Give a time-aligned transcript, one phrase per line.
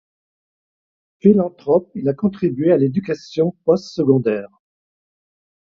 [1.21, 4.49] Philanthrope, il a contribué à l'éducation post-secondaire.